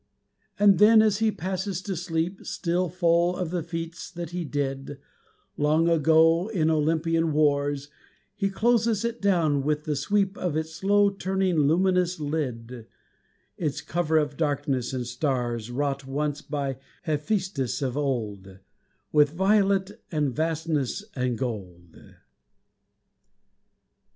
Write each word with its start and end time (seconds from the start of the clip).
And 0.57 0.79
then, 0.79 0.99
as 1.03 1.19
he 1.19 1.31
passes 1.31 1.79
to 1.83 1.95
sleep, 1.95 2.43
Still 2.43 2.89
full 2.89 3.37
of 3.37 3.51
the 3.51 3.61
feats 3.61 4.09
that 4.09 4.31
he 4.31 4.43
did, 4.43 4.97
Long 5.57 5.87
ago 5.87 6.47
in 6.51 6.71
Olympian 6.71 7.33
wars, 7.33 7.91
He 8.33 8.49
closes 8.49 9.05
it 9.05 9.21
down 9.21 9.61
with 9.61 9.83
the 9.83 9.95
sweep 9.95 10.35
Of 10.39 10.57
its 10.57 10.73
slow 10.73 11.11
turning 11.11 11.55
luminous 11.67 12.19
lid, 12.19 12.87
Its 13.57 13.81
cover 13.81 14.17
of 14.17 14.37
darkness 14.37 14.91
and 14.91 15.05
stars, 15.05 15.69
Wrought 15.69 16.07
once 16.07 16.41
by 16.41 16.77
Hephæstus 17.05 17.83
of 17.83 17.95
old 17.95 18.57
With 19.11 19.33
violet 19.33 20.03
and 20.11 20.35
vastness 20.35 21.03
and 21.15 21.37
gold. 21.37 21.97